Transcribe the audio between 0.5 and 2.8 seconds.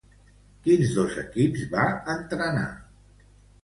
Quins dos equips va entrenar?